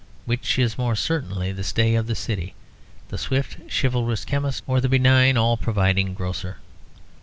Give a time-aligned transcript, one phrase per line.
[0.25, 2.55] Which is more certainly the stay of the city,
[3.09, 6.57] the swift chivalrous chemist or the benignant all providing grocer?